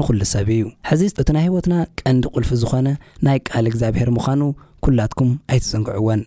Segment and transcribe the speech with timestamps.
[0.00, 2.88] ንዅሉ ሰብ እዩ ሕዚ እቲ ናይ ህይወትና ቀንዲ ቕልፊ ዝኾነ
[3.26, 4.40] ናይ ቃል እግዚኣብሔር ምዃኑ
[4.86, 6.22] ኲላትኩም ኣይትዘንግዕወን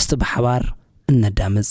[0.00, 0.62] እስቲ ብሓባር
[1.12, 1.70] እነዳምፅ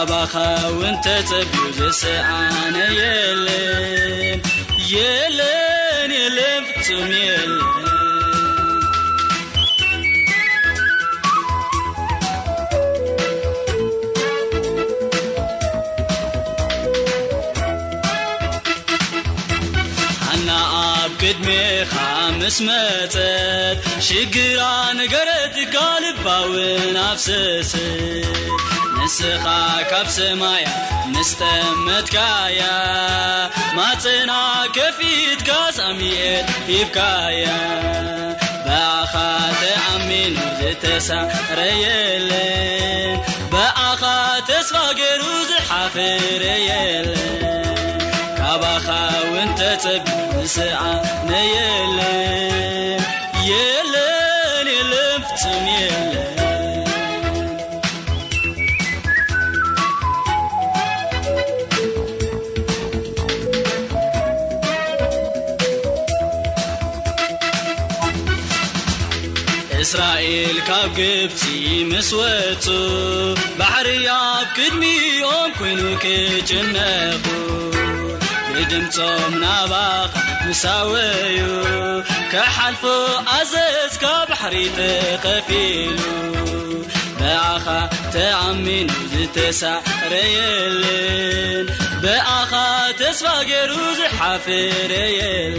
[0.00, 3.42] አባኸውን ተፀቡዘሰኣነ የን
[4.92, 6.46] የለን የ
[6.86, 7.52] ፍም የል
[20.30, 20.48] አና
[20.82, 21.92] ኣብ ቅድሜኻ
[22.40, 23.16] ምስ መፅት
[24.10, 24.62] ሽግራ
[25.00, 27.72] ነገረትካልባውን ኣብሰስ
[29.04, 29.44] ንስኻ
[29.90, 30.66] ካብ ሰማ እያ
[31.12, 32.60] ምስተመትካያ
[33.76, 34.32] ማጽና
[34.76, 35.48] ከፊትካ
[35.78, 37.44] ሳሚኤት ሂብካያ
[38.66, 39.12] በኣኻ
[39.60, 42.32] ተኣሚኑ ዘተሳረ የለ
[43.54, 44.02] በኣኻ
[44.50, 47.12] ተስፋገሩ ዝሓፍረየለ
[48.38, 48.86] ካባኻ
[49.32, 50.04] ውንተፀብ
[50.36, 51.98] ንስኣነየለ
[53.50, 56.22] የለን የለፍፅም የለ
[69.82, 71.40] እስራኤል ካብ ግብፂ
[71.90, 72.64] ምስወፁ
[73.58, 77.24] ባሕሪ ኣብ ክድሚዮም ኮይኑ ክጭነኹ
[78.54, 80.12] ንድምፆም ናባኻ
[80.46, 81.38] ምሳወዩ
[82.32, 82.84] ከሓልፎ
[83.36, 86.00] ኣዘዝካ ባሕሪ ተኸፊሉ
[87.20, 87.66] ብኣኻ
[88.14, 91.66] ተኣሚኑ ዝተሳዕረየልን
[92.02, 92.52] ብኣኻ
[93.00, 95.58] ተስፋ ገይሩ ዝሓፍረየል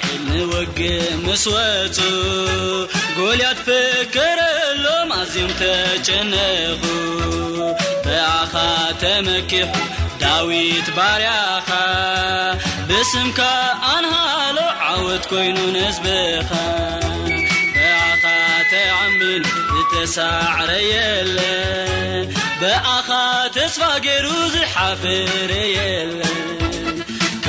[0.81, 1.97] የምስወፁ
[3.17, 6.81] ጐልያት ፍክረኣሎም ኣዝዮም ተጨነኹ
[8.05, 8.53] ብኣኻ
[9.01, 9.69] ተመኪሑ
[10.21, 11.69] ዳዊት ባርያኻ
[12.89, 13.39] ብስምካ
[13.95, 14.57] ኣንሃሎ
[14.93, 16.49] ዓወት ኮይኑ ነዝብኻ
[17.75, 18.25] ብኣኻ
[18.73, 19.43] ተዓሚን
[19.73, 22.27] ዝተሳዕረ የለን
[22.63, 23.09] ብኣኻ
[23.57, 26.19] ተስፋ ገይሩ ዝሓፍረ የለ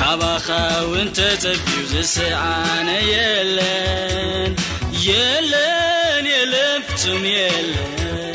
[0.03, 4.55] عبخونتتكيو زسعن يلن
[5.03, 8.32] يلن يلفتم يلن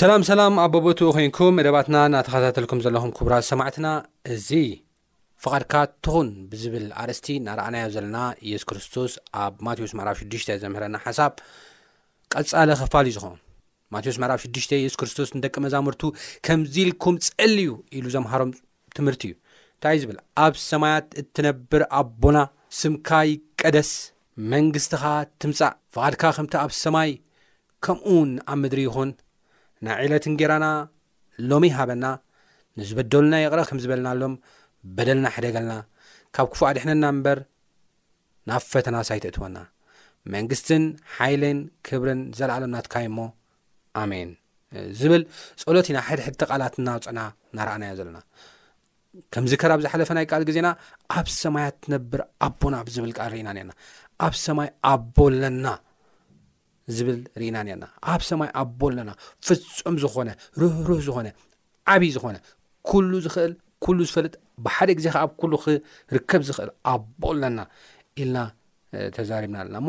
[0.00, 3.86] ሰላም ሰላም ኣቦቦትኡ ኮንኩም መደባትና እናተኸታተልኩም ዘለኹም ክቡራት ሰማዕትና
[4.34, 4.48] እዚ
[5.44, 9.14] ፍቓድካ እትኹን ብዝብል ኣርስቲ ናርኣናዮ ዘለና ኢየሱ ክርስቶስ
[9.44, 11.32] ኣብ ማቴዎስ መዕራብ 6ሽ ዘምህረና ሓሳብ
[12.34, 13.38] ቀጻለ ኽፋል እዩ ዝኾውን
[13.94, 16.02] ማቴዎስ መዕ 6 ኢየሱ ክርስቶስ ንደቂ መዛሙርቱ
[16.48, 18.52] ከምዚ ኢልኩም ጸልዩ ኢሉ ዘምሃሮም
[18.98, 22.38] ትምህርቲ እዩ እንታይ ዝብል ኣብ ሰማያት እትነብር ኣቦና
[22.82, 23.32] ስምካይ
[23.62, 23.90] ቀደስ
[24.54, 25.02] መንግስትኻ
[25.44, 27.12] ትምጻእ ፍቓድካ ከምቲ ኣብ ሰማይ
[27.86, 29.10] ከምኡውን ኣብ ምድሪ ይኹን
[29.86, 30.66] ናይ ዒለት ንጌራና
[31.50, 32.06] ሎሚ ሃበና
[32.78, 34.34] ንዝበደሉና ይቕረ ከም ዝበልናሎም
[34.96, 35.72] በደልና ሕደገልና
[36.36, 37.38] ካብ ክፉ ድሕነና እምበር
[38.50, 39.58] ናብ ፈተናሳይትእትወና
[40.34, 40.84] መንግስትን
[41.16, 43.18] ሓይለን ክብርን ዘለኣሎምናትካይ እሞ
[44.02, 44.30] ኣሜን
[44.98, 45.22] ዝብል
[45.62, 47.20] ጸሎት ኢና ሓድ ሕድተ ቓላት እናውፅዕና
[47.56, 48.18] ናርኣና ዮ ዘለና
[49.34, 50.68] ከምዚ ከራብ ዝሓለፈ ናይ ቃል ግዜና
[51.20, 53.72] ኣብ ሰማያት እትነብር ኣቦና ብዝብል ቃል ርኢና ነና
[54.26, 55.66] ኣብ ሰማይ ኣቦለና
[56.96, 59.10] ዝብል ርእና ነና ኣብ ሰማይ ኣቦ ኣለና
[59.46, 61.28] ፍጹም ዝኾነ ርህርህ ዝኾነ
[61.94, 62.36] ዓብይ ዝኾነ
[62.90, 63.52] ኩሉ ዝኽእል
[63.96, 64.34] ሉ ዝፈልጥ
[64.64, 67.58] ብሓደ ግዜ ከዓ ኣብ ኩሉ ክርከብ ዝኽእል ኣቦ ኣለና
[68.20, 68.38] ኢልና
[69.16, 69.88] ተዛሪብና ኣለና እሞ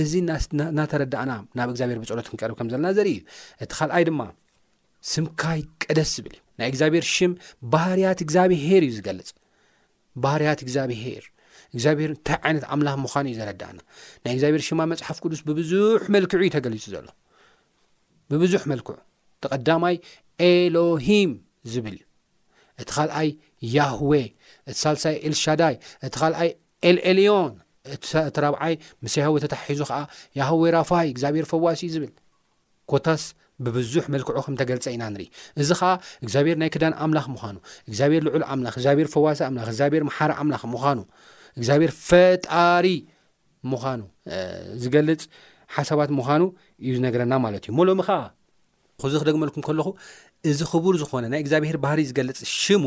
[0.00, 3.20] እዚ እዳተረዳእና ናብ እግዚኣብሄር ብፀሎት ክንቀርብ ከም ዘለና ዘርኢ እዩ
[3.62, 4.20] እቲ ካልኣይ ድማ
[5.12, 7.32] ስምካይ ቀደስ ዝብል እዩ ናይ እግዚኣብሔር ሽም
[7.74, 9.30] ባህርያት እግዚኣብሄር እዩ ዝገልጽ
[10.26, 11.24] ባህርያት እግዚኣብሄር
[11.74, 13.80] እግዚኣብሔር እንታይ ዓይነት ኣምላኽ ምዃኑ እዩ ዘረዳእና
[14.24, 17.06] ናይ እግዚኣብሔር ሽማ መፅሓፍ ቅዱስ ብብዙሕ መልክዑ እዩ ተገሊጹ ዘሎ
[18.32, 18.92] ብብዙሕ መልክዑ
[19.44, 19.94] ተቐዳማይ
[20.48, 21.32] ኤሎሂም
[21.72, 22.04] ዝብል እዩ
[22.82, 23.30] እቲ ኻልኣይ
[23.76, 24.12] ያህዌ
[24.68, 25.74] እቲ ሳልሳይ ኤልሻዳይ
[26.08, 26.50] እቲ ኻልኣይ
[26.88, 27.52] ኤልኤልዮን
[27.94, 30.00] እቲ ራብዓይ ምስ ያህወ ተታሒዙ ኸዓ
[30.40, 32.12] ያህዌ ራፋይ እግዚኣብሔር ፈዋሲ ዝብል
[32.90, 33.22] ኮታስ
[33.66, 35.28] ብብዙሕ መልክዑ ከም ተገልጸ ኢና ንሪኢ
[35.62, 35.90] እዚ ኸዓ
[36.24, 37.56] እግዚኣብሔር ናይ ክዳን ኣምላኽ ምዃኑ
[37.88, 40.98] እግዚኣብሔር ልዑል ኣምላኽ እግዚብሔር ፈዋሲ ምላኽ እግዚኣብሔር መሓሪ ኣምላኽ ምዃኑ
[41.58, 42.86] እግዚኣብሔር ፈጣሪ
[43.70, 44.00] ምዃኑ
[44.82, 45.22] ዝገልፅ
[45.76, 46.42] ሓሳባት ምዃኑ
[46.84, 48.20] እዩ ዝነገረና ማለት እዩ መሎሚ ከዓ
[49.02, 49.88] ክዚ ክደግመልኩም ከለኹ
[50.50, 52.84] እዚ ክቡር ዝኾነ ናይ እግዚኣብሄር ባህሪ ዝገልፅ ሽሙ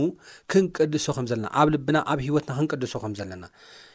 [0.52, 3.44] ክንቅድሶ ኸምዘለና ኣብ ልብና ኣብ ሂወትና ክንቅድሶ ከም ዘለና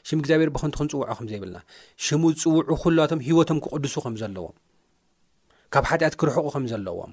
[0.08, 1.58] ሽ እግዚኣብሔር ብክንቲ ክንፅውዖ ከም ዘይብልና
[2.06, 4.54] ሽሙ ዝፅውዑ ኩሉዋቶም ሂወቶም ክቅድሱ ኸም ዘለዎም
[5.74, 7.12] ካብ ሓጢኣት ክርሕቁ ከም ዘለዎም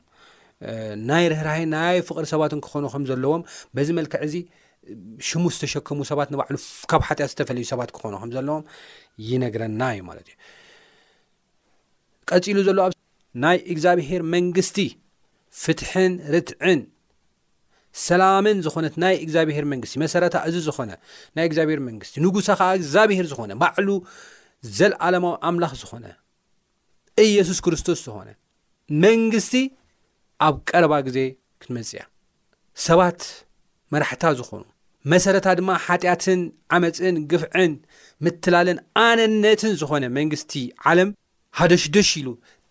[1.09, 3.41] ናይ ርህራህ ናይ ፍቅሪ ሰባትን ክኾኑ ከም ዘለዎም
[3.77, 4.35] በዚ መልክዕ እዚ
[5.27, 6.55] ሽሙስ ዝተሸከሙ ሰባት ንባዕሉ
[6.91, 8.63] ካብ ሓጢኣት ዝተፈለዩ ሰባት ክኾኑ ከም ዘለዎም
[9.29, 10.35] ይነግረና እዩ ማለት እዩ
[12.29, 12.85] ቀፂሉ ዘሎዎ
[13.43, 14.77] ናይ እግዚኣብሄር መንግስቲ
[15.63, 16.81] ፍትሕን ርትዕን
[18.07, 20.91] ሰላምን ዝኾነት ናይ እግዚኣብሄር መንግስቲ መሰረታ እዚ ዝኾነ
[21.37, 23.89] ናይ እግዚኣብሔር መንግስቲ ንጉሳ ኸዓ እግዚኣብሄር ዝኾነ ባዕሉ
[24.77, 26.05] ዘለኣለማዊ ኣምላኽ ዝኾነ
[27.25, 28.29] ኢየሱስ ክርስቶስ ዝኾነ
[29.05, 29.53] መንግስቲ
[30.47, 31.19] ኣብ ቀረባ ግዜ
[31.61, 32.01] ክትመፅያ
[32.87, 33.21] ሰባት
[33.93, 34.63] መራሕታ ዝኾኑ
[35.11, 36.39] መሰረታ ድማ ሓጢኣትን
[36.75, 37.73] ዓመፅን ግፍዕን
[38.25, 40.53] ምትላልን ኣነነትን ዝኾነ መንግስቲ
[40.91, 41.09] ዓለም
[41.59, 42.29] ሓደ ሽደሽ ኢሉ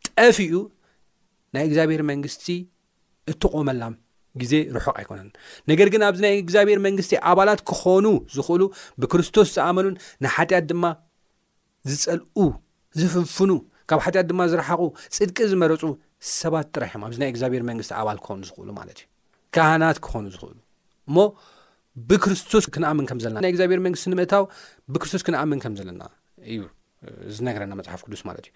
[0.09, 0.51] ጠፍኡ
[1.57, 2.47] ናይ እግዚኣብሔር መንግስቲ
[3.33, 3.95] እትቖመላም
[4.41, 5.29] ግዜ ርሑቕ ኣይኮነን
[5.71, 8.07] ነገር ግን ኣብዚ ናይ እግዚኣብሔር መንግስቲ ኣባላት ክኾኑ
[8.37, 8.63] ዝኽእሉ
[9.03, 10.85] ብክርስቶስ ዝኣመኑን ንሓጢኣት ድማ
[11.91, 12.39] ዝጸልኡ
[13.01, 13.51] ዝፍንፍኑ
[13.91, 14.83] ካብ ሓጢኣት ድማ ዝረሓቑ
[15.17, 15.83] ጽድቂ ዝመረፁ
[16.41, 19.07] ሰባት ጥራሕ እዮም ኣብዚ ናይ እግዚኣብሔር መንግስቲ ኣባል ክኾኑ ዝኽእሉ ማለት እዩ
[19.57, 20.57] ካህናት ክኾኑ ዝኽእሉ
[21.09, 21.17] እሞ
[22.09, 24.45] ብክርስቶስ ክንኣምን ከም ዘለና ናይ እግዚኣብሔር መንግስቲ ንምእታው
[24.95, 26.03] ብክርስቶስ ክንኣምን ከም ዘለና
[26.53, 26.61] እዩ
[27.37, 28.53] ዝነገረና መፅሓፍ ቅዱስ ማለት እዩ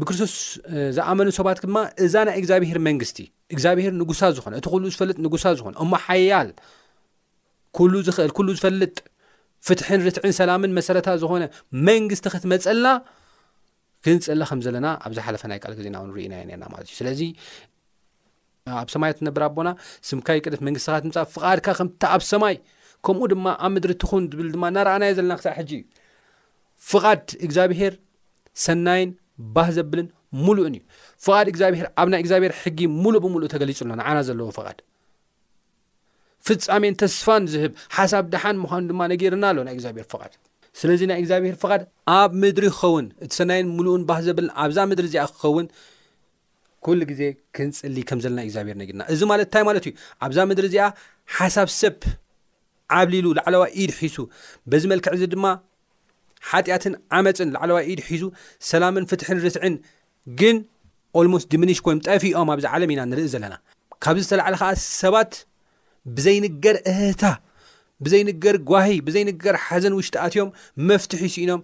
[0.00, 0.34] ብክርስቶስ
[0.96, 3.18] ዝኣመኑ ሰባት ድማ እዛ ናይ እግዚኣብሄር መንግስቲ
[3.54, 6.50] እግዚኣብሄር ንጉሳ ዝኾነ እቲ ኩሉ ዝፈልጥ ንጉሳ ዝኾነ እሞ ሓያል
[7.78, 8.96] ኩሉ ዝክእል ኩሉ ዝፈልጥ
[9.68, 11.42] ፍትሕን ርትዕን ሰላምን መሰረታ ዝኾነ
[11.88, 12.86] መንግስቲ ክትመፀልና
[14.04, 17.20] ክንፅላ ከም ዘለና ኣብዝ ሓለፈ ናይ ቃል ግዜና ው ንሪኢናዩ ነና ማለት እዩ ስለዚ
[18.80, 19.68] ኣብ ሰማይ ነብር ኣቦና
[20.08, 22.56] ስምካይ ቅደት መንግስት ም ፍቃድካ ከምኣብ ሰማይ
[23.06, 25.82] ከምኡ ድማ ኣብ ምድሪ እትን ዝብድማ እናርኣና ዘለና ክሳ ሕጂ እዩ
[26.90, 27.94] ፍቓድ እግዚኣብሄር
[28.66, 29.10] ሰናይን
[29.56, 30.08] ባህ ዘብልን
[30.44, 30.82] ሙሉእን እዩ
[31.26, 34.78] ፍድ እግዚኣብሔር ኣብ ናይ እግዚኣብሔር ሕጊ ሙሉእ ብምሉእ ተገሊፁ ሎ ንዓና ዘለዎ ፍቃድ
[36.48, 40.32] ፍፃሜን ተስፋን ዝህብ ሓሳብ ደሓን ምዃኑ ድማ ነገርና ኣሎ ናይ እግዚኣብሄር ፍድ
[40.80, 41.82] ስለዚ ናይ እግዚኣብሔር ፍድ
[42.20, 45.66] ኣብ ምድሪ ክኸውን እ ሰናይ ሉን ባህ ዘብልን ኣብዛ ምድሪ እዚኣ ክኸውን
[46.86, 47.22] ኩሉ ግዜ
[47.56, 49.92] ክንፅሊ ከም ዘለና እግዚኣብሔር ነጊድና እዚ ማለት እንታይ ማለት እዩ
[50.26, 50.84] ኣብዛ ምድሪ እዚኣ
[51.38, 51.96] ሓሳብሰብ
[52.98, 54.16] ዓብሊሉ ላዕለዋ ኢድ ሒሱ
[54.72, 55.46] በዚ መልክዕ እዚ ድማ
[56.52, 58.22] ሓጢኣትን ዓመፅን ላዕለዋ ኢድ ሒዙ
[58.70, 59.74] ሰላምን ፍትሕን ርትዕን
[60.40, 60.56] ግን
[61.20, 63.54] ኦልሞስት ድሚኒሽ ኮይም ጠፊኦም ኣብዛ ዓለም ኢና ንርኢ ዘለና
[64.04, 64.70] ካብዚ ዝተላዕለ ከዓ
[65.02, 65.32] ሰባት
[66.16, 67.22] ብዘይንገር እህታ
[68.04, 70.52] ብዘይንገር ጓሂ ብዘይንገር ሓዘን ውሽጢኣትዮም
[70.90, 71.62] መፍትሒ ይስኢኖም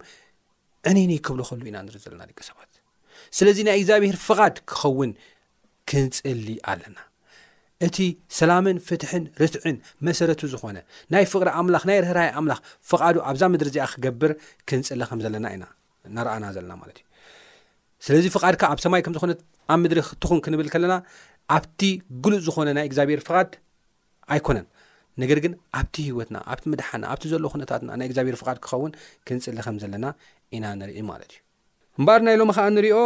[0.91, 2.66] ዕኒይን ይክብል ኸህሉ ኢና ንርኢ ዘለና ደቂ ሰባትእ
[3.37, 5.11] ስለዚ ናይ እግዚኣብሄር ፍቓድ ክኸውን
[5.89, 6.97] ክንፅሊ ኣለና
[7.85, 7.97] እቲ
[8.37, 9.75] ሰላምን ፍትሕን ርትዕን
[10.07, 10.77] መሰረቱ ዝኾነ
[11.13, 12.59] ናይ ፍቕሪ ምላ ናይ ርህራይ ኣምላኽ
[12.91, 14.31] ፍቃዱ ኣብዛ ምድሪ እዚኣ ክገብር
[14.69, 15.65] ክንፅሊ ከም ዘለና ኢና
[16.17, 17.05] ናርኣና ዘለና ማለት እዩ
[18.07, 19.39] ስለዚ ፍቓድካ ኣብ ሰማይ ከም ዝኾነት
[19.73, 20.95] ኣብ ምድሪ ትኩን ክንብል ከለና
[21.57, 21.81] ኣብቲ
[22.25, 23.51] ጉሉፅ ዝኾነ ናይ እግዚኣብሄር ፍቓድ
[24.35, 24.67] ኣይኮነን
[25.23, 28.93] ነገር ግን ኣብቲ ህወትና ኣብቲ ምድሓና ኣብቲ ዘሎ ነታትና ናይ እግዚኣብሄር ፍቃድ ክኸውን
[29.29, 30.05] ክንፅሊ ከም ዘለና
[30.55, 31.39] ኢና ንርኢ ማለት እዩ
[31.99, 32.97] እምበር ናይ ሎም ከዓ ንሪኦ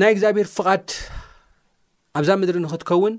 [0.00, 0.88] ናይ እግዚኣብሔር ፍቓድ
[2.18, 3.14] ኣብዛ ምድሪ ንክትከውን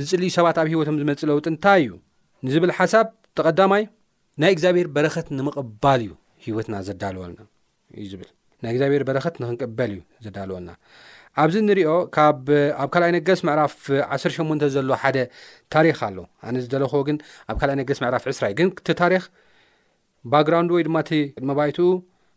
[0.00, 1.90] ዝፅልዩ ሰባት ኣብ ሂወቶም ዝመፅእ ለውጥንታይ እዩ
[2.46, 3.82] ንዝብል ሓሳብ ተቐዳማይ
[4.42, 6.12] ናይ እግዚኣብሔር በረኸት ንምቕባል እዩ
[6.44, 7.40] ሂወትና ዘዳልወልና
[8.04, 8.30] እዩ ብል
[8.62, 10.70] ናይ እግዚብሔር በረኸት ንክንቅበል እዩ ዘዳልወልና
[11.42, 12.28] ኣብዚ ንሪኦ ካ
[12.82, 13.74] ኣብ ካልይነት ገስ ምዕራፍ
[14.12, 15.18] 18 ዘሎ ሓደ
[15.74, 17.16] ታሪክ ኣሎ ኣነ ዝደለኮዎ ግን
[17.50, 19.24] ኣብ ካልይነት ገስ ምዕራፍ 2ስራ እዩ ግን ቲ ታሪክ
[20.30, 21.88] ባክ ግራውንድ ወይ ድማ እ መባይትኡ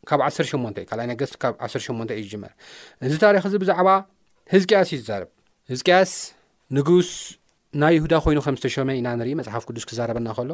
[0.10, 2.51] ካብ 18 እዩ ካልኣይ ነገስ ካብ 18ሞን እዩ ዝጀመር
[3.08, 3.88] እዚ ታሪኽእዚ ብዛዕባ
[4.53, 5.29] ህዝቅያስ እዩ ዝዛርብ
[5.72, 6.12] ህዝቅያስ
[6.77, 7.10] ንጉስ
[7.81, 10.51] ናይ ይሁዳ ኮይኑ ከም ዝተሸመ ኢና ንርኢ መፅሓፍ ቅዱስ ክዛረበና ከሎ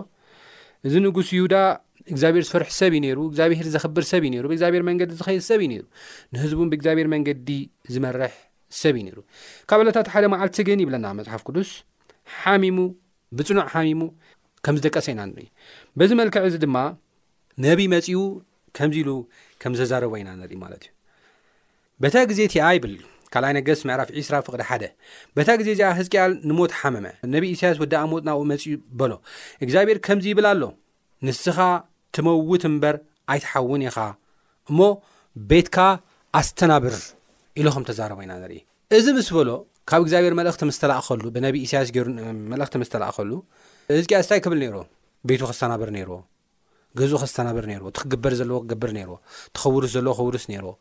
[0.88, 1.56] እዚ ንጉስ ይሁዳ
[2.12, 5.70] እግዚኣብሔር ዝፈርሒ ሰብ እዩ ነይሩ እግዚኣብሔር ዘኽብር ሰብ እዩ ነይሩ ብእግዚኣብሔር መንገዲ ዝኸይድ ሰብ እዩ
[5.74, 5.84] ነይሩ
[6.34, 7.50] ንህዝቡን ብእግዚኣብሔር መንገዲ
[7.94, 8.34] ዝመርሕ
[8.82, 9.18] ሰብ እዩ ነይሩ
[9.70, 11.72] ካብ ዕሎታት ሓደ መዓልቲ ግን ይብለና መጽሓፍ ቅዱስ
[12.42, 12.78] ሓሚሙ
[13.38, 14.02] ብጽኑዕ ሓሚሙ
[14.66, 15.50] ከም ዝደቀሰ ኢና ንርእ
[16.00, 16.78] በዚ መልክዕ እዚ ድማ
[17.66, 18.18] ነብ መጺኡ
[18.78, 19.12] ከምዚ ኢሉ
[19.62, 20.92] ከም ዝተዛረበ ኢና ንሪኢ ማለት እዩ
[22.04, 22.94] በታ ግዜ እቲኣ ይብል
[23.34, 24.84] ካል ኣይነት ገስ መዕራፍ 20ራ ፍቕዲ ሓደ
[25.38, 27.06] በታ ግዜ እዚኣ ህዝቅያ ንሞት ሓመመ
[27.36, 28.64] ነቢ እሳያስ ወዲ ሞጥናብኡ መፂ
[29.00, 29.14] በሎ
[29.64, 30.64] እግዚኣብሔር ከምዚ ይብል ኣሎ
[31.28, 31.58] ንስኻ
[32.16, 32.96] ትመውት እምበር
[33.34, 33.98] ኣይትሓውን ኢኻ
[34.72, 34.80] እሞ
[35.50, 35.78] ቤትካ
[36.42, 36.96] ኣስተናብር
[37.62, 38.60] ኢሉ ኸም ተዛረበ ኢና ንርኢ
[39.00, 39.50] እዚ ምስ በሎ
[39.90, 42.08] ካብ እግዚኣብሔር መልእኽቲ ምስተላኸሉ ብነቢ እሳያስ ይሩ
[42.54, 43.32] መልእኽቲ ምስተላእኸሉ
[43.96, 44.76] ህዝቅያ ስታይ ክብል ነይሩ
[45.30, 46.18] ቤቱ ከስተናብር ነይርዎ
[47.00, 49.14] ገዝ ክዝተናብር ዎ ትክግበር ዘለዎ ክገብር ይዎ
[49.56, 50.74] ትኸውርስ ዘለዎ ክውርስ ነይሩዎ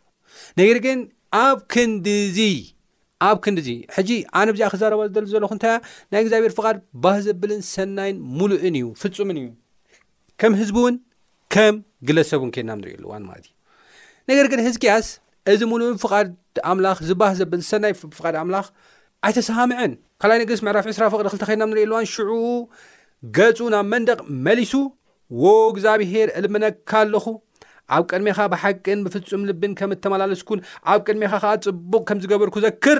[0.60, 0.98] ነገር ግን
[1.44, 2.06] ኣብ ክንዲ
[3.26, 5.74] ኣብ ክንዲ ሕጂ ኣነ ብዚኣ ክዛረባ ዝ ዘለኹ ንታያ
[6.12, 9.46] ናይ እግዚኣብሔር ፍቓድ ባህ ዘብልን ሰናይ ሙሉእን እዩ ፍፁምን እዩ
[10.40, 10.96] ከም ህዝቢ እውን
[11.54, 11.74] ከም
[12.08, 13.54] ግለሰብእውን ከድና ንሪእ ኣሉዋማለት እዩ
[14.34, 15.06] ነገር ግን ህዝክያስ
[15.52, 16.28] እዚ ሙሉእን ፍቓድ
[16.78, 18.66] ምላ ዝባህ ዘብል ሰናይ ፍቓድ ኣምላኽ
[19.26, 19.92] ኣይተሰምዕን
[20.22, 22.30] ካልኣይ ነግስ ምዕራፍ 20ራ ፍቅድ ክልተ ኸድና ንሪኢ ኣልዋን ሽዑ
[23.38, 24.74] ገፁ ናብ መንደቕ መሊሱ
[25.42, 27.26] ዎ እግዚኣብሄር ዕልምነካ ኣለኹ
[27.96, 30.60] ኣብ ቅድሚኻ ብሓቅን ብፍጹም ልብን ከም እተመላለስኩን
[30.92, 32.98] ኣብ ቅድሜኻ ኸዓ ፅቡቕ ከም ዝገበርኩ ዘክር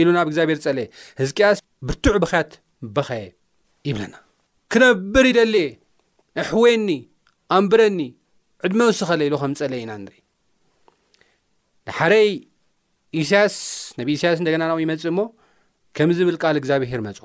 [0.00, 0.78] ኢሉ ናብ እግዚኣብሔር ፀለ
[1.20, 1.58] ህዝቅያስ
[1.88, 2.52] ብቱዕ ብክያት
[2.96, 3.26] በኸየ
[3.88, 4.14] ይብለና
[4.74, 5.56] ክነብር ይደሊ
[6.42, 6.88] ኣሕወኒ
[7.56, 7.98] ኣንብረኒ
[8.66, 10.14] ዕድመውስኸለ ኢሎ ኸም ጸለይ ኢና ንር
[11.88, 12.30] ንሓደይ
[13.20, 13.56] እስያስ
[13.98, 15.20] ነብ እስያስ እንደገናው ይመፅእ እሞ
[15.96, 17.18] ከምዝ ብል ቃል እግዚኣብሄር መፁ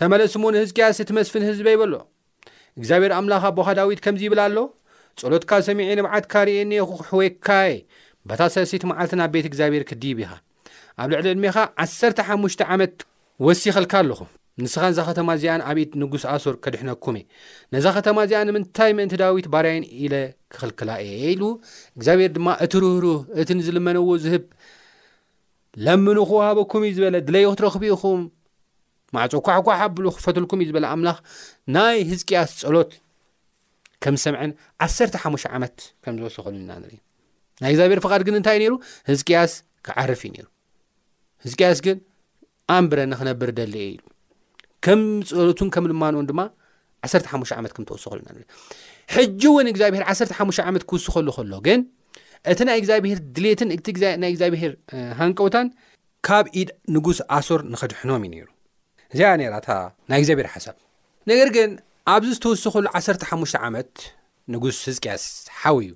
[0.00, 1.94] ተመለስ ሙንህዝቅያስ እትመስፍን ህዝበ ይ በሎ
[2.80, 4.56] እግዚኣብሔር ኣምላኽ ኣቦኻ ዳዊት ከምዚ ይብል ኣሎ
[5.20, 7.72] ጸሎትካ ሰሚዐ ንባዓት ካርእየኒኹሕወካይ
[8.28, 10.32] በታ ሰለሲይት መዓልቲ ናብ ቤት እግዚኣብሔር ክዲብ ኢኻ
[11.02, 12.94] ኣብ ልዕሊ ዕድሜኻ 1ሰተሓሙሽተ ዓመት
[13.46, 14.20] ወሲኸልካ ኣለኹ
[14.62, 17.24] ንስኻ ነዛ ኸተማ እዚኣን ኣብ ኢት ንጉስ ኣሶር ከድሕነኩምእ
[17.74, 20.14] ነዛ ኸተማ እዚኣ ንምንታይ ምእንቲ ዳዊት ባርያይን ኢለ
[20.52, 21.42] ክኽልክላ እየ ኢሉ
[21.96, 24.44] እግዚኣብሔር ድማ እቲ ርህሩህ እቲ ንዝልመነዎ ዝህብ
[25.86, 28.20] ለምኑ ክውሃበኩም እዩ ዝበለ ድለዮ ክትረኽቡ ኢኹም
[29.16, 31.18] ማዕፆ ኳሓኳሓብሉ ክፈትልኩም እዩ ዝበላ ኣምላኽ
[31.76, 32.90] ናይ ህዝቅያስ ፀሎት
[34.04, 34.50] ከም ሰምዐን
[34.86, 36.96] 1ሰተ ሓሙሽ ዓመት ከም ዝወሰኸሉና ንርኢ
[37.62, 38.74] ናይ እግዚኣብሄር ፍቃድ ግን እንታይ ነይሩ
[39.10, 39.52] ህዝቅያስ
[39.86, 40.46] ክዓርፍ ዩ ነይሩ
[41.44, 41.96] ህዝቅያስ ግን
[42.76, 44.00] ኣንብረ ንክነብር ደልእ ኢዩ
[44.86, 45.00] ከም
[45.36, 46.40] ፀሎቱን ከም ልማኖኦን ድማ
[47.10, 48.36] 1ሓሙ ዓመት ከም ተወሰሉናር
[49.14, 51.80] ሕጂ እውን እግዚኣብሔር 1 ሓሙሽ ዓመት ክውስኸሉ ኸሎ ግን
[52.52, 53.70] እቲ ናይ እግዚኣብሔር ድሌትን
[54.22, 54.72] ናይ እግዚኣብሔር
[55.20, 55.68] ሃንቀውታን
[56.26, 58.46] ካብ ኢድ ንጉስ ኣሶር ንኽድሕኖም እዩ ነይሩ
[59.14, 59.68] እዚ ነራታ
[60.10, 60.76] ናይ እግዚኣብሔር ሓሳብ
[61.30, 61.70] ነገር ግን
[62.14, 63.90] ኣብዚ ዝተወሰኸሉ 1ርተሓሙሽተ ዓመት
[64.54, 65.24] ንጉስ ህዝቅያስ
[65.60, 65.94] ሓዊ እዩ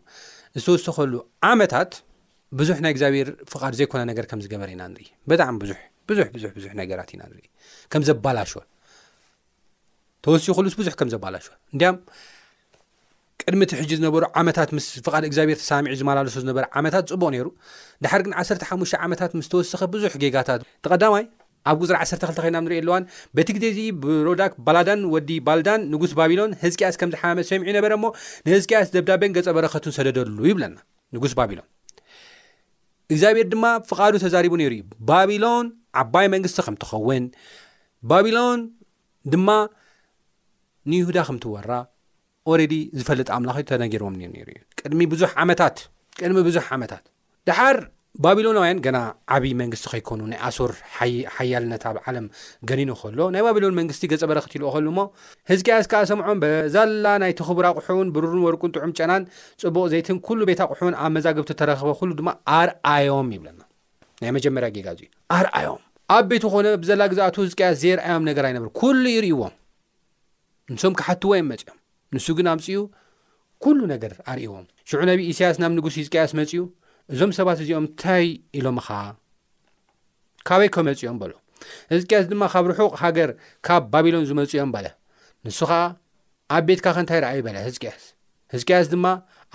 [0.62, 1.12] ዝተወሰኸሉ
[1.50, 1.92] ዓመታት
[2.60, 5.72] ብዙሕ ናይ እግዚኣብሔር ፍቃድ ዘይኮነ ነገር ከም ዝገበረ ኢና ንርኢ ብጣዕሚ ብዙ
[6.10, 7.44] ብዙብዙ ብዙሕ ነገራት ኢና ንኢ
[7.92, 8.62] ከምዘባላሽወ
[10.26, 11.90] ተወሲይክሉስ ብዙሕ ከምዘባላሸወ እንዲያ
[13.42, 17.48] ቅድሚ እቲ ሕጂ ዝነበሩ ዓመታት ምስ ፍቃድ እግዚኣብሔር ተሰሚዑ ዝመላለሶ ዝነበረ ዓመታት ፅቡቅ ነይሩ
[18.06, 21.24] ዳሓር ግን 1ሓሙሽ ዓመታት ምስተወሰኸ ብዙሕ ጌጋታት ተዳማይ
[21.70, 23.02] ኣብ ቅፅሪ ዓተ2ተ ኮይና ንሪኢ ኣለዋን
[23.36, 28.06] በቲ ግዜ ዚ ብሮዳክ ባላዳን ወዲ ባልዳን ንጉስ ባቢሎን ህዝቅያስ ከምዚ ሓመ ሰሚዑ ነበረ ሞ
[28.46, 30.76] ንህዝቅያስ ደብዳቤን ገፀ በረኸቱ ሰደደሉ ይብለና
[31.16, 31.68] ንጉስ ባቢሎን
[33.12, 35.66] እግዚኣብሔር ድማ ፍቓዱ ተዛሪቡ ነይሩ እዩ ባቢሎን
[36.02, 37.24] ዓባይ መንግስቲ ከም ትኸውን
[38.10, 38.60] ባቢሎን
[39.32, 39.48] ድማ
[40.90, 41.72] ንይሁዳ ከምትወራ
[42.52, 45.76] ኦረዲ ዝፈልጥ ኣምላኽ ተነገሮዎም ሩ እዩ ቅድሚ ዙ ዓታት
[46.20, 47.04] ቅድሚ ብዙሕ ዓመታት
[47.48, 47.76] ድሓር
[48.24, 48.98] ባቢሎናውያን ገና
[49.34, 50.72] ዓብይ መንግስቲ ከይኮኑ ናይ ኣሶር
[51.34, 52.26] ሓያልነት ኣብ ዓለም
[52.68, 55.00] ገኒኑ ከሎ ናይ ባቢሎን መንግስቲ ገጸ በረክት ይልዎ ኸሉ እሞ
[55.50, 56.40] ህዝቃያስ ካዓ ሰምዖም
[56.74, 59.24] ዛላ ናይ ትኽቡር ኣቑሑውን ብሩሩን ወርቁን ጥዑም ጨናን
[59.64, 62.28] ፅቡቅ ዘይትን ኩሉ ቤት ኣቑሑን ኣብ መዛግብቲ ተረክበ ኩሉ ድማ
[62.58, 63.60] ኣርኣዮም ይብና
[64.20, 64.66] ና መጀመር
[65.66, 65.80] ዮም
[66.16, 69.54] ኣብ ቤቱ ኾነ ብዘላ ግዛኣቱ ህዝቃያስ ዘይርኣዮም ነገር ኣይነበር ኩሉ ይርእዎም
[70.74, 71.78] ንሶም ክሓትዎ ዮም መፅዮም
[72.16, 72.78] ንሱ ግን ኣምፅኡ
[73.64, 76.30] ኩሉ ነገር ኣርእዎም ሽዑ ነብ እሳያስ ናብ ንጉስ ዝያስ
[77.10, 78.26] እዞም ሰባት እዚኦም እንታይ
[78.58, 78.88] ኢሎም ኻ
[80.48, 81.32] ካበይ ከመፂ እኦም በሎ
[81.92, 83.30] ህዝቅያስ ድማ ካብ ርሑቕ ሃገር
[83.66, 84.86] ካብ ባቢሎን ዝመፁ እዮም በለ
[85.46, 85.80] ንሱ ኸዓ
[86.56, 88.02] ኣብ ቤትካ ከንታይ ረኣዩ በለ ህዝቅያስ
[88.54, 89.06] ህዝቅያስ ድማ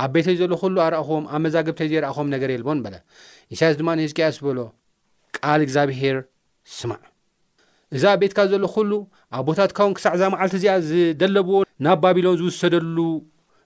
[0.04, 2.96] ኣብ ቤተይ ዘሎ ኩሉ ኣረእኹዎም ኣብ መዛገብተ ዘይረእኹም ነገር የልቦን በለ
[3.54, 4.60] ንሳያስ ድማ ንህዝቅያስ በሎ
[5.38, 6.18] ቃል እግዚኣብሄር
[6.78, 7.02] ስማዕ
[7.96, 8.92] እዛ ኣብ ቤትካ ዘሎ ኩሉ
[9.40, 12.98] ኣብ ቦታትካ ውን ክሳዕ እዛ መዓልቲ እዚኣ ዝደለብዎ ናብ ባቢሎን ዝውሰደሉ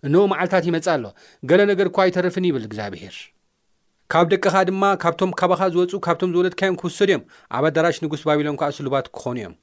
[0.07, 1.03] እነዉ ማዓልትታት ይመጽእ ኣሎ
[1.49, 3.15] ገለ ነገር ኳ ይተርፍኒ ይብል እግዚኣብሄር
[4.11, 7.21] ካብ ደቅኻ ድማ ካብቶም ካባኻ ዝወፁ ካብቶም ዝወለድካዮም ክውሰድ እዮም
[7.57, 9.53] ኣብ ኣዳራሽ ንጉስ ባቢሎን ከዓ ስሉባት ክኾኑ እዮም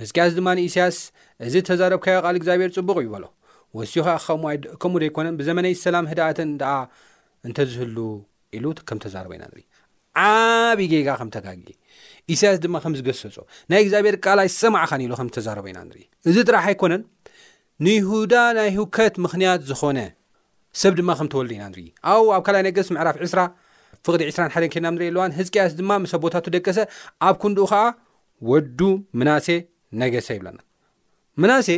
[0.00, 0.96] ንዝኪያዚ ድማ ንእሳያስ
[1.46, 3.24] እዚ ተዛረብካዮ ቃል እግዚኣብሔር ፅቡቕ ይበሎ
[3.78, 4.04] ወሲሑ
[4.82, 6.74] ከምኡ ደይኮነን ብዘመነይ ሰላም ህድእትን ደኣ
[7.48, 7.96] እንተዝህሉ
[8.58, 9.64] ኢሉ ከም ተዛረበ ኢና ንርኢ
[10.26, 11.66] ዓብዪ ገጋ ከም ተጋጊ
[12.34, 13.36] እስያስ ድማ ከም ዝገሰፁ
[13.72, 17.02] ናይ እግዚኣብሔር ቃል ይ ዝሰማዕኻን ኢሉ ከም ዝተዛረበ ኢና ንርኢ እዚ ጥራሕ ኣይኮነን
[17.86, 19.98] ንይሁዳ ናይ ህውከት ምክንያት ዝኾነ
[20.80, 21.78] ሰብ ድማ ከም ተወልደ ኢና ንር
[22.12, 23.40] ኣብ ኣብ ካልኣይ ነገስ ምዕራፍ 20ራ
[24.04, 26.78] ፍቕዲ 21ን ኬድናም ንሪኢየ ኣለዋን ህዝቅያስ ድማ ሰ ቦታቱ ደቀሰ
[27.28, 27.80] ኣብ ኩንድኡ ከዓ
[28.50, 28.80] ወዱ
[29.18, 29.48] መናሴ
[30.02, 30.58] ነገሰ ይብለና
[31.42, 31.68] መናሴ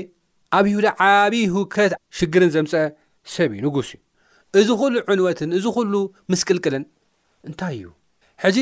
[0.59, 2.83] ኣብ ይሁዳ ዓብዪ ህውከት ሽግርን ዘምፀአ
[3.35, 4.00] ሰብ እዩ ንጉስ እዩ
[4.61, 5.94] እዚ ኩሉ ዕንወትን እዚ ኩሉ
[6.33, 6.85] ምስቅልቅልን
[7.48, 7.88] እንታይ እዩ
[8.44, 8.57] ሕጂ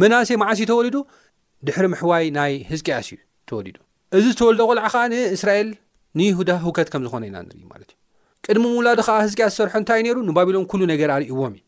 [0.00, 0.96] መናሴ ማዓሲ ዩ ተወሊዱ
[1.66, 3.18] ድሕሪ ምሕዋይ ናይ ህዝቅያስ እዩ
[3.50, 3.76] ተወሊዱ
[4.18, 5.68] እዚ ዝተወልደ ቆልዓ ከዓ ንእስራኤል
[6.18, 8.00] ንይሁዳ ህውከት ከም ዝኾነ ኢና ንርኢ ማለት እዩ
[8.46, 11.62] ቅድሚ ምውላዱ ከዓ ህዝቅያ ዝሰርሖ እንታይ ነይሩ ንባቢሎን ኩሉ ነገር ኣርእዎም እዩ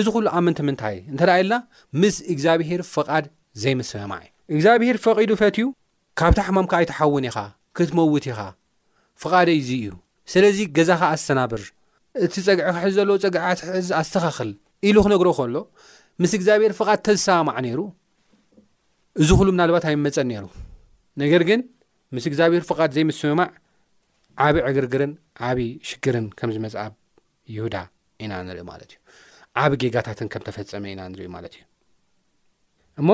[0.00, 1.54] እዚ ኩሉ ኣ መንቲ ምንታይ እንተ ደ የለና
[2.00, 3.24] ምስ እግዚኣብሄር ፍቓድ
[3.62, 5.66] ዘይምስምማዕ እዩ እግዚኣብሄር ፈቒዱ ፈት እዩ
[6.20, 7.38] ካብታ ሕማምካ ኣይትሓውን ኢኻ
[7.78, 8.40] ክትመውት ኢኻ
[9.22, 9.88] ፍቓደዩዙ እዩ
[10.32, 11.62] ስለዚ ገዛኻ ኣስተናብር
[12.26, 14.50] እቲ ፀግዕ ክሕዚ ዘለዎ ፀግዓትሕዚ ኣስተኻኽል
[14.90, 15.56] ኢሉ ክነግሮ ከሎ
[16.22, 17.80] ምስ እግዚኣብሔር ፍቓድ ተዝሰማማዕ ነይሩ
[19.22, 20.44] እዚ ኹሉ ምናልባት ኣይመፀ ነይሩ
[21.24, 21.60] ነገር ግን
[22.14, 23.48] ምስ እግዚኣብሄር ፍቓድ ዘይምስምማዕ
[24.44, 25.12] ዓብ ዕግርግርን
[25.48, 26.92] ዓብይ ሽግርን ከም ዝመጽእኣብ
[27.54, 27.76] ይሁዳ
[28.22, 28.98] ኢና ንሪኢ ማለት እዩ
[29.62, 31.62] ዓብ ጌጋታትን ከም ተፈጸመ ኢና ንሪኢ ማለት እዩ
[33.00, 33.08] እሞ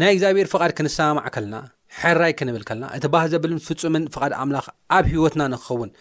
[0.00, 1.56] ናይ እግዚኣብሔር ፍቓድ ክንሰማማዕ ከለና
[2.00, 5.92] ሕራይ ክንብል ከለና እቲ ባህ ዘብልን ፍጹምን ፍቓድ ኣምላኽ ኣብ ሂይወትና ንክኸውን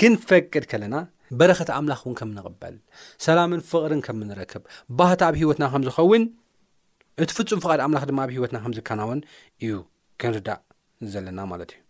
[0.00, 0.94] ክንፈቅድ ከለና
[1.40, 2.74] በረኸት ኣምላኽ እውን ከም ንቕበል
[3.26, 4.64] ሰላምን ፍቕርን ከም ንረክብ
[5.00, 6.24] ባህታ ኣብ ሂይወትና ከም ዝኸውን
[7.24, 9.22] እቲ ፍጹም ፍቓድ ኣምላኽ ድማ ኣብ ሂይወትና ከም ዝከናወን
[9.64, 9.72] እዩ
[10.22, 10.60] ክንርዳእ
[11.14, 11.81] ዘለና ማለት እዩ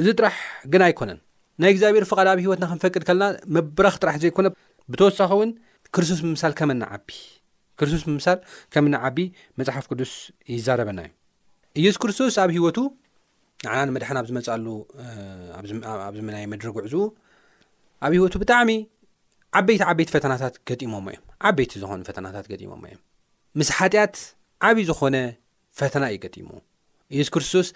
[0.00, 0.34] እዚ ጥራሕ
[0.72, 1.18] ግን ኣይኮነን
[1.62, 4.46] ናይ እግዚኣብሔር ፍቓድ ኣብ ሂይወትና ክንፈቅድ ከለና መብራክ ጥራሕ ዘይኮነ
[4.92, 5.50] ብተወሳኺ እውን
[5.94, 7.08] ክርስቶስ ብምሳል ከመና ዓቢ
[7.80, 8.38] ክርስቶስ ብምሳል
[8.74, 9.18] ከምና ዓቢ
[9.60, 10.12] መፅሓፍ ቅዱስ
[10.54, 11.10] ይዛረበና እዩ
[11.84, 12.78] ኢየሱስ ክርስቶስ ኣብ ሂይወቱ
[13.64, 14.66] ንዓና ንመድሓን ኣብ ዝመፅሉ
[16.08, 17.02] ኣብዚ ናይ መድረግ ውዕዝኡ
[18.06, 18.70] ኣብ ሂይወቱ ብጣዕሚ
[19.58, 23.00] ዓበይቲ ዓበይቲ ፈተናታት ገሞሞ እዮም ዓበይቲ ዝኾኑ ፈተናታት ገጢሞሞ እዮም
[23.58, 24.16] ምስ ሓጢኣት
[24.68, 25.16] ዓብይ ዝኾነ
[25.78, 26.48] ፈተና እዩ ገጢሙ
[27.14, 27.66] ኢየሱስ ክርስቶስ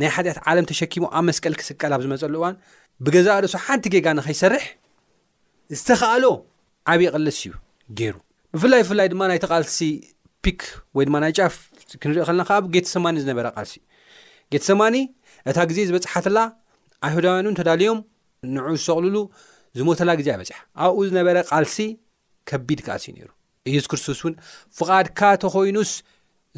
[0.00, 2.54] ናይ ሓጢኣት ዓለም ተሸኪሞ ኣብ መስቀል ክስቀል ኣብ ዝመፀሉ እዋን
[3.04, 4.64] ብገዛርሱ ሓንቲ ጌጋ ንኸይሰርሕ
[5.78, 6.24] ዝተኸኣሎ
[6.92, 7.52] ዓብዪ ቐልስ እዩ
[7.98, 8.14] ገይሩ
[8.56, 9.78] ብፍላይ ብፍላይ ድማ ናይቲ ቓልሲ
[10.44, 10.60] ፒክ
[10.96, 11.54] ወይ ድማ ናይ ጫፍ
[12.00, 13.84] ክንሪእኦ ከለና ከኣብ ጌተ ሰማኒ ዝነበረ ቃልሲ እዩ
[14.54, 14.96] ጌተ ሰማኒ
[15.50, 16.38] እታ ግዜ ዝበፅሓተላ
[17.08, 17.98] ኣይሁዳውያን እን ተዳልዮም
[18.56, 19.16] ንዕ ዝሰቕልሉ
[19.78, 20.52] ዝሞተላ ግዜ ኣይበፂሓ
[20.84, 21.76] ኣብኡ ዝነበረ ቓልሲ
[22.50, 23.28] ከቢድ ካልሲእ ነይሩ
[23.70, 24.34] እየሱ ክርስቶስ እውን
[24.78, 25.92] ፍቓድካ ተኮይኑስ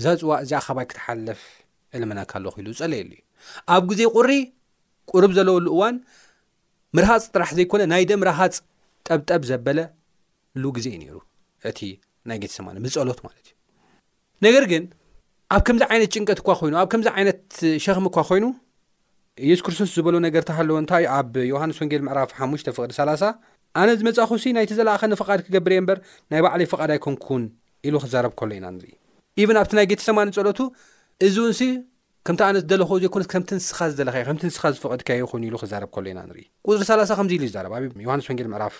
[0.01, 1.41] እዛፅዋ እዚኣ ኸባይ ክትሓለፍ
[1.97, 3.23] ዕልምናካለ ኢሉ ዝፀለየሉ እዩ
[3.75, 4.31] ኣብ ግዜ ቑሪ
[5.13, 5.97] ቁሩብ ዘለውሉ እዋን
[6.97, 8.55] ምርሃፅ ጥራሕ ዘይኮነ ናይደ ምርሃፅ
[9.07, 9.79] ጠብጠብ ዘበለ
[10.63, 11.17] ሉ ግዜ እዩ ነይሩ
[11.71, 11.81] እቲ
[12.29, 13.53] ናይ ጌተ ሰማኒ ብጸሎት ማለት እዩ
[14.47, 14.85] ነገር ግን
[15.55, 17.41] ኣብ ከምዚ ዓይነት ጭንቀት እኳ ኮይኑ ኣብ ከምዚ ዓይነት
[17.85, 18.45] ሸኽሚ እኳ ኮይኑ
[19.47, 23.29] ኢየሱስ ክርስቶስ ዝበሎ ነገር እታሃለዎ እንታይ እዩ ኣብ ዮሃንስ ወንጌል ምዕራፍ 5 ፍቕዲ30
[23.81, 25.99] ኣነ ዝመጻኹሲ ናይቲ ዘለእኸኒፍቓድ ክገብር እየ እምበር
[26.33, 27.45] ናይ ባዕለይ ፍቓድ ኣይኮንኩውን
[27.87, 28.93] ኢሉ ክዛረብ ከሎ ኢና ንርኢ
[29.43, 30.61] ኢቨን ኣብቲ ናይ ጌተ ሰማኒ ጸሎቱ
[31.27, 31.63] እዚ እውን ስ
[32.29, 36.05] ከምቲ ኣነ ዝደለ ዘይኮነ ከምቲ ንስኻ ዝለካ እ ከምቲ ንስኻ ዝፍቕድካ ይኹን ኢሉ ክዛረብ ከሎ
[36.13, 37.67] ኢና ንርኢ ቁፅሪ ላ0 ከምዚ ኢሉ ይዛረ
[38.05, 38.75] ዮሃንስ ወንጌል ምዕራፍ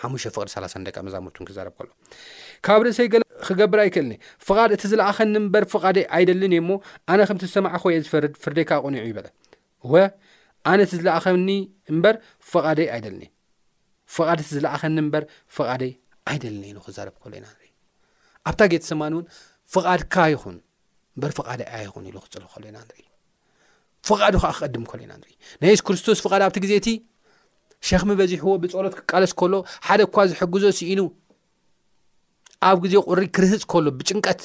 [0.00, 1.88] ሓሙሽ ፍቕዲ 0 ደቂ መዛሙርትን ክዛረብ ከሎ
[2.66, 3.08] ካብ ርእሰይ
[3.46, 4.12] ክገብር ይክእልኒ
[4.48, 6.68] ፍቓድ እቲ ዝለኣኸኒ ምበር ፍቓደይ ኣይደልን እ እሞ
[7.14, 9.18] ኣነ ከምቲ ዝሰማዕኸየ ዝድፍርደይካ ቆኒዑ ይበ
[9.92, 10.02] ወ
[10.72, 11.48] ኣነ እዝኸኒ
[11.96, 12.16] ምበር
[12.52, 13.16] ፍቓይ ኣይደል
[14.14, 15.24] ፍ እ ዝለኣኸኒ በር
[15.56, 15.92] ፍቓደይ
[16.32, 17.70] ኣይደልኒ ኢ ክረብ ከሎ ኢና ንኢ
[18.48, 19.26] ኣብታ ጌተ ሰማን እውን
[19.74, 20.58] ፍቓድካ ይኹን
[21.22, 23.04] በሪ ፍቃደ ያ ይኹን ኢሉ ክፅ ሉ ኢና ኢ
[24.08, 26.88] ፍቃዱ ከዓ ክቀድም ከሎ ኢና ንኢ ናይ የሱ ክርስቶስ ፍቓድ ኣብቲ ግዜ እቲ
[27.88, 29.54] ሸክሚ በዚሕዎ ብፀሎት ክቃለስ ከሎ
[29.86, 31.00] ሓደ ኳ ዝሕግዞ ሲኢኑ
[32.68, 34.42] ኣብ ግዜ ቁሪ ክርህፅ ከሎ ብጭንቀት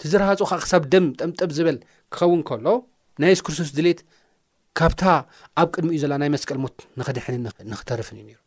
[0.00, 1.78] ትዝራሃፁ ከዓ ክሳብ ደም ጠምጥም ዝበል
[2.14, 2.66] ክኸውን ከሎ
[3.22, 4.00] ናይ የሱ ክርስቶስ ድሌት
[4.78, 5.02] ካብታ
[5.60, 8.38] ኣብ ቅድሚ እዩ ዘላ ናይ መስቀል ሞት ንክድሕንን ንክተርፍን እዩ ሩ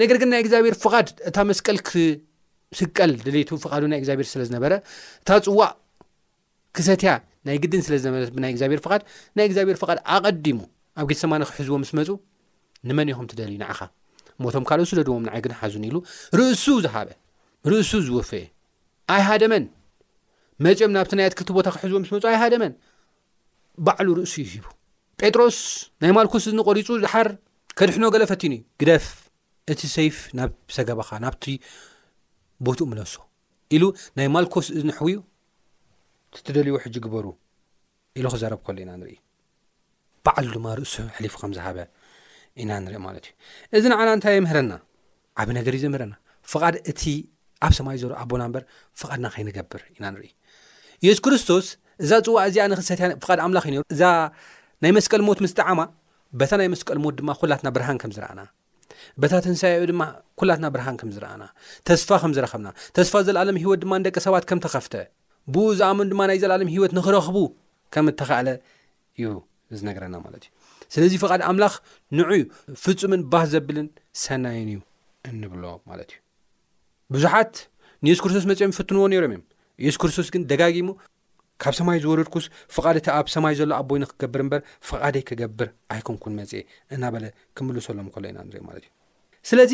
[0.00, 4.64] ነገር ግን ናይ እግዚኣብሔር ፍቓድ እታ መስቀል ክስቀል ድሌቱ ፍ ናይ ግዚኣብር ስለዝነበ
[5.22, 5.72] እፅዋእ
[6.76, 7.10] ክሰትያ
[7.46, 9.02] ናይ ግድን ስለ ዝነበለት ብናይ እግዚኣብሔር ፍቓድ
[9.36, 10.58] ናይ እግዚኣብሔር ፍቓድ ኣቐዲሙ
[11.00, 12.08] ኣብ ጌተ ሰማን ክሕዝዎ ምስ መፁ
[12.88, 13.80] ንመን ኹም ትደልዩ ንዓኻ
[14.42, 15.96] ሞቶም ካልእ ሱደድዎም ንዓይ ግን ሓዙን ኢሉ
[16.38, 17.08] ርእሱ ዝሃበ
[17.70, 18.42] ርእሱ ዝውፍአ
[19.14, 19.64] ኣይሃደመን
[20.64, 22.72] መፅኦም ናብቲ ናይ ኣትክልቲ ቦታ ክሕዝዎ ምስ መፁ ኣይሃደመን
[23.86, 24.64] ባዕሉ ርእሱ እዩ ዝሂቡ
[25.22, 25.58] ጴጥሮስ
[26.02, 27.28] ናይ ማልኮስ ዝንቆሪፁ ዝሓር
[27.80, 29.04] ከድሕኖ ገለ ፈቲኑ እዩ ግደፍ
[29.72, 31.44] እቲ ሰይፍ ናብ ሰገባኻ ናብቲ
[32.66, 33.14] ቦቱኡ ምለሶ
[33.76, 33.84] ኢሉ
[34.18, 35.16] ናይ ማልኮስ ዝንሕው ዩ
[36.38, 37.26] እትደልዎ ሕጂ ግበሩ
[38.18, 39.14] ኢሉ ክዘረብ ኮሉ ኢና ንርኢ
[40.26, 41.78] በዓሉ ድማ ርእሱ ሕሊፉ ከም ዝሃበ
[42.62, 44.72] ኢና ንርኢ ማለት እዩ እዚ ንዓና እንታይ የምህረና
[45.42, 46.14] ዓብ ነገር እዩ ዘምህርና
[46.52, 47.02] ፍቓድ እቲ
[47.66, 48.64] ኣብ ሰማይ ዘር ኣቦና ምበር
[49.02, 50.28] ፍቓድና ኸይንገብር ኢና ንርኢ
[51.04, 51.66] ኢየሱ ክርስቶስ
[52.04, 54.02] እዛ ፅዋዕ እዚኣንክሰትያ ፍቓድ ኣምላኽ ዩነሩ እዛ
[54.84, 55.80] ናይ መስቀል ሞት ምስ ጣዓማ
[56.40, 58.42] በታ ናይ መስቀል ሞት ድማ ኩላትና ብርሃን ከም ዝረኣና
[59.22, 60.02] በታ ትንሳያኡ ድማ
[60.40, 61.42] ኩላትና ብርሃን ከም ዝረኣና
[61.88, 64.94] ተስፋ ከም ዝረኸብና ተስፋ ዘለኣለም ሂወት ድማ ንደቂ ሰባት ከም ተኸፍተ
[65.54, 67.36] ብኡ ዝኣመኑ ድማ ናይ ዘለለም ሂይወት ንኽረኽቡ
[67.92, 68.48] ከም እተኻእለ
[69.18, 69.26] እዩ
[69.78, 70.50] ዝነገረና ማለት እዩ
[70.94, 71.74] ስለዚ ፍቓድ ኣምላኽ
[72.18, 72.42] ንዑይ
[72.82, 73.86] ፍጹምን ባህ ዘብልን
[74.24, 74.78] ሰናይን እዩ
[75.30, 76.18] እንብሎ ማለት እዩ
[77.14, 77.54] ብዙሓት
[78.04, 79.44] ንየሱስ ክርስቶስ መፂኦም ይፍትንዎ ነይሮም እዮም
[79.84, 80.88] የሱስ ክርስቶስ ግን ደጋጊሙ
[81.62, 86.62] ካብ ሰማይ ዝወረድኩስ ፍቓድ እቲ ኣብ ሰማይ ዘሎ ኣቦይኒ ክገብር እምበር ፍቓደይ ክገብር ኣይኮንኩን መጽእ
[86.94, 87.24] እና በለ
[87.56, 88.90] ክምሉ ሰሎም ከሎ ኢና ንሪኢ ማለት እዩ
[89.50, 89.72] ስለዚ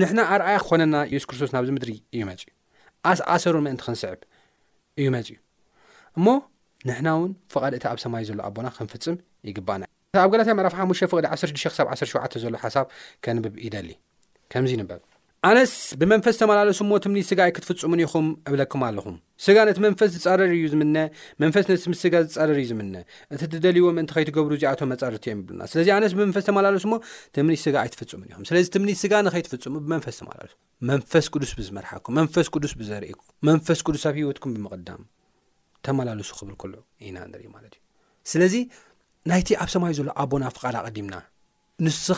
[0.00, 2.52] ንሕና ኣርኣያ ክኾነና የሱስ ክርስቶስ ናብዚ ምድሪ እዩ መፅ እ
[3.12, 4.20] ኣስዓሰሩ መእንቲ ክንስዕብ
[5.00, 5.38] እዩ መጺ እ
[6.18, 6.26] እሞ
[6.88, 9.16] ንሕና እውን ፍቓድ እታ ኣብ ሰማይ ዘሎ ኣቦና ክንፍጽም
[9.48, 9.82] ይግባእና
[10.14, 12.86] እ ኣብ ገላታይ ምዕራፍ ሓሙሽ ፍቕዲ 16 ሳብ 17 ዘሎ ሓሳብ
[13.24, 13.88] ከንብብ ይደሊ
[14.52, 15.00] ከምዚ ይንበብ
[15.48, 20.68] ኣነስ ብመንፈስ ተመላለሱ ሞ ትምኒ ስጋ ኣይክትፍፅሙን ኢኹም እብለኩም ኣለኹም ስጋ ነቲ መንፈስ ዝጻረር ዩ
[20.72, 20.82] ዝም
[21.42, 22.94] መንፈስ ነቲ ምስስጋ ዝጻረር እዩ ዝምነ
[23.34, 26.96] እቲ ትደልይዎ ምእንቲ ከይትገብሩ እዚኣቶም መጻርርቲ እዮም ይብና ስለዚ ኣነስ ብመንፈስ ተመላለሱ ሞ
[27.38, 30.54] ትምኒ ስጋ ኣይትፍፅሙን ኢኹም ስለዚ ትም ስጋ ንኸይትፍፅሙ ብመንፈስ ተማለሱ
[30.90, 33.18] መንፈስ ቅዱስ ብዝመርሓኩ መንፈስ ቅዱስ ብዘርእ
[33.50, 35.02] መንፈስ ቅዱስ ኣብ ሂወትኩም ብምቕዳም
[35.88, 36.30] ተመላለሱ
[36.62, 37.80] ክብል ሎ ኢና ንርኢ ማለት ዩ
[38.32, 38.54] ስለዚ
[39.32, 41.14] ናይቲ ኣብ ሰማይ ዘሎ ኣቦና ፍቓድ ቐዲምና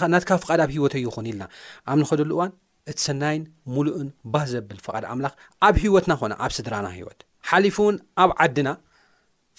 [0.06, 1.44] ንናትካ ፍቓድ ኣብ ሂወት ይኹን ኢልና
[1.90, 2.52] ኣብ ንኸደሉ እዋን
[2.90, 3.44] እቲ ሰናይን
[3.74, 5.32] ሙሉእን ባስ ዘብል ፍቓድ ኣምላኽ
[5.66, 7.20] ኣብ ሂይወትና ኾነ ኣብ ስድራና ሂይወት
[7.50, 8.68] ሓሊፉ እውን ኣብ ዓድና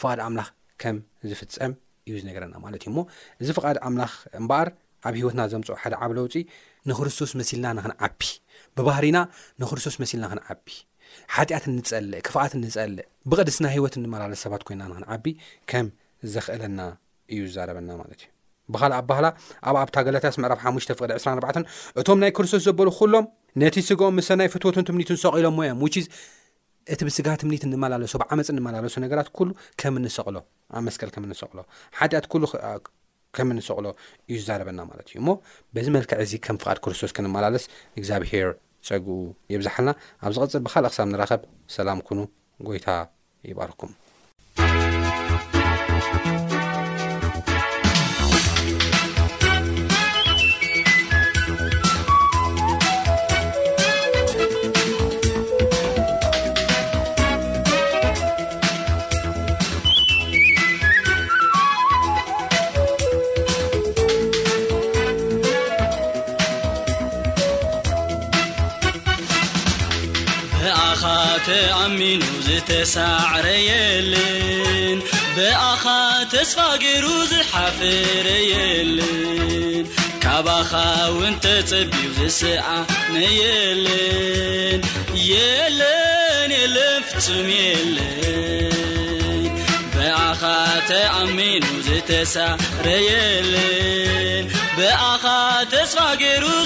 [0.02, 0.50] ፍቓድ ኣምላኽ
[0.82, 0.98] ከም
[1.30, 1.74] ዝፍፀም
[2.10, 3.00] እዩ ዝነገረና ማለት እዩ እሞ
[3.42, 4.70] እዚ ፍቓድ ኣምላኽ እምበኣር
[5.08, 6.36] ኣብ ሂይወትና ዘምፅ ሓደ ዓብለውፅ
[6.90, 8.22] ንክርስቶስ መሲልና ንክንዓቢ
[8.78, 9.18] ብባህሪና
[9.64, 10.68] ንክርስቶስ መሲልና ክን ዓቢ
[11.36, 15.26] ሓጢኣት እንጸልእ ክፍኣት ንጸልእ ብቕድስና ህይወት ንመላለ ሰባት ኮይንና ንክንዓቢ
[15.74, 15.90] ከም
[16.34, 16.80] ዘኽእለና
[17.36, 18.28] እዩ ዝዛረበና ማለት እዩ
[18.74, 19.28] ብካልእ ኣብባህላ
[19.70, 21.60] ኣብ ኣብታ ገላታስ ምዕራፍ ሓሙሽ ፍቅዲ 24
[22.02, 23.26] እቶም ናይ ክርስቶስ ዘበሉ ኩሎም
[23.62, 25.88] ነቲ ስግኦ ስናይ ፍትዎትን ትምኒቱ ሰቂኢሎሞ እዮም ው
[26.94, 29.50] እቲ ብስጋ ትምኒት እንመላለሶ ብዓመፂ እንመላለሱ ነገራት ኩሉ
[29.82, 30.36] ከም ንሰቕሎ
[30.80, 31.58] ኣመስል ከምኒሰቕሎ
[32.00, 32.48] ሓጢኣት ሉ
[33.36, 33.86] ከም ንሰቕሎ
[34.32, 35.30] እዩ ዝዛረበና ማለት እዩ እሞ
[35.76, 37.66] በዚ መልክዕ እዚ ከም ፍቓድ ክርስቶስ ክንመላለስ
[38.00, 38.50] እግዚኣብሄር
[38.90, 39.18] ፀጉኡ
[39.56, 39.92] የብዛሓልና
[40.26, 41.44] ኣብ ዚቕፅል ብካልእ ክሳብ ንራኸብ
[41.78, 42.20] ሰላም ኩኑ
[42.70, 42.90] ጎይታ
[43.52, 43.92] ይባርኩም
[71.96, 73.64] ሩኻ ف
[96.42, 96.64] ሩ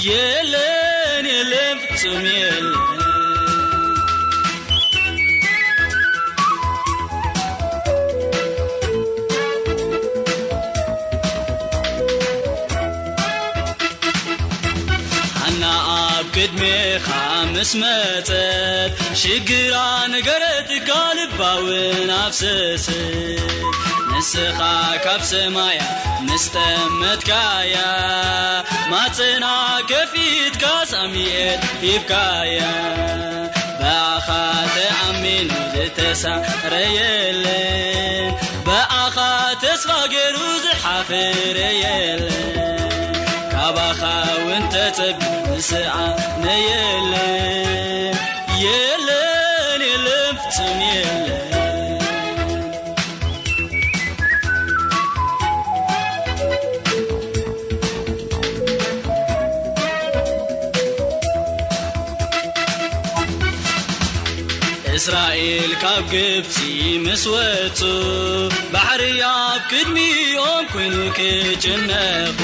[0.07, 1.27] የለን
[1.83, 2.51] ፍጹም የ
[15.35, 15.63] ሓና
[15.99, 17.07] ኣብ ቅድሜኻ
[17.57, 18.31] ምስ መት
[19.25, 19.77] ሽግራ
[20.15, 22.87] ነገረትጋልባውን ኣፍሰس
[24.31, 24.61] ስኻ
[25.05, 25.79] ካብ ሰማእያ
[26.27, 27.77] ምስጠመትካያ
[28.91, 29.45] ማፅና
[29.91, 32.59] ከፊትካ ሳሚኤት ሂብካያ
[33.81, 34.27] በኣኻ
[34.75, 37.47] ተኣሚኑ ዘተሳረ የለ
[38.69, 39.17] በኣኻ
[39.65, 42.55] ተስፋገሩ ዝሓፍረ የለን
[43.55, 44.03] ካባኻ
[44.47, 45.19] ውንተፀብ
[45.53, 47.13] ንስኣነየለ
[48.65, 51.22] የለን የለን ፍፅም የ
[66.13, 66.55] ክብፂ
[67.05, 67.81] ምስወጹ
[68.73, 72.39] ባሕሪ ኣብ ክድሚዮም ኮይኑ ክጭነኹ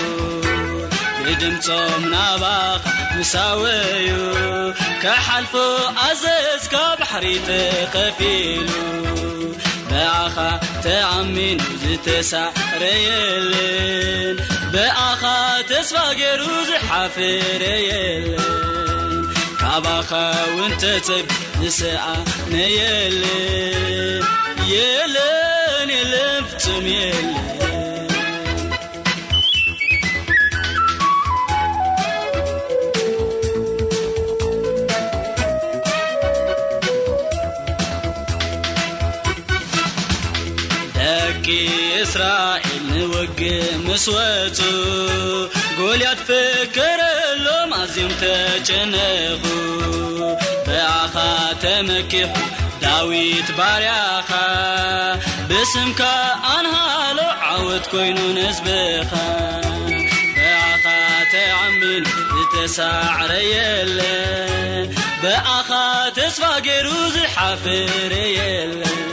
[1.32, 2.82] እድምፆም ናባኻ
[3.16, 4.08] ምሳወዩ
[5.02, 5.54] ከሓልፎ
[6.08, 7.48] ኣዘዝካ ባሕሪተ
[7.94, 8.70] ኸፊሉ
[9.90, 10.36] ብኣኻ
[10.84, 14.36] ተኣሚኑ ዝተሳዕረየልን
[14.72, 15.22] ብኣኻ
[15.72, 17.14] ተስፋ ገሩ ዝሓፍ
[17.64, 18.28] ረየል
[19.76, 20.12] أبخ
[20.58, 21.26] ونتب
[21.62, 21.84] لس
[22.50, 23.24] ميل
[24.72, 27.34] يلن لفمل
[40.96, 41.48] لك
[42.02, 43.52] اسرئل نوج
[43.86, 44.60] مسوت
[45.78, 47.07] لتفكر
[48.20, 49.42] ተጨነኹ
[50.66, 51.14] በኣኻ
[51.62, 52.32] ተመኪኹ
[52.82, 54.30] ዳዊት ባርያኻ
[55.50, 56.00] ብስምካ
[56.54, 57.18] ኣንሃሎ
[57.50, 59.10] ዓወት ኮይኑ ነዝበኻ
[60.38, 60.86] ብዓኻ
[61.32, 64.88] ተዓሚን ዝተሳዕረ የለን
[65.24, 65.70] በኣኻ
[66.18, 69.04] ተስፋ ገሩ ዝሓፍረ የለን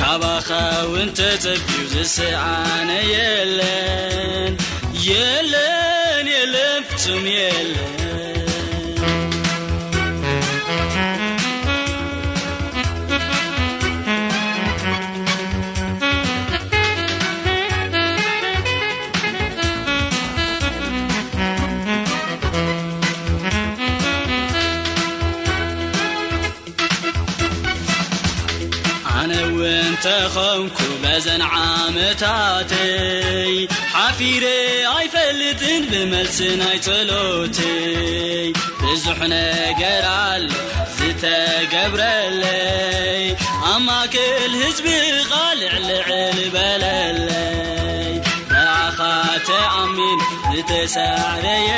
[0.00, 0.48] ካባኻ
[0.92, 4.54] ውን ተጸዩ ዝስዓነ የለን
[7.18, 8.39] ميال
[31.24, 33.54] ዘنዓመታተይ
[33.94, 34.44] ሓፊረ
[34.92, 38.46] ኣይፈلጥን ብመلسናይتሎتይ
[38.82, 39.82] ብዙح ነገ
[40.96, 43.20] ዝተገብረለይ
[43.72, 45.30] ኣማ كልህزብኻ
[45.60, 48.10] ልዕዕበለለይ
[48.52, 48.98] بኣኻ
[49.48, 50.18] ተኣሚን
[50.56, 51.70] ዝተسዕረየ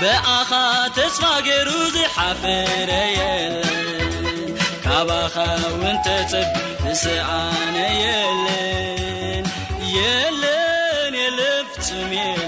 [0.00, 0.50] بኣኻ
[0.98, 3.18] ተስፋገሩዝ ሓፍረየ
[4.94, 6.46] أبخونتب
[6.86, 9.44] لسعن يلن
[9.80, 12.43] يلن يلفتم